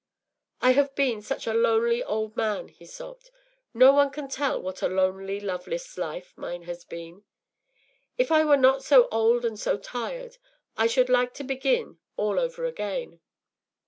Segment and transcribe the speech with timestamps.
[0.61, 3.29] “I have been such a lonely old man,” he sobbed;
[3.71, 7.23] “no one can tell what a lonely, loveless life mine has been.
[8.17, 10.37] If I were not so old and so tired
[10.75, 13.19] I should like to begin all over again.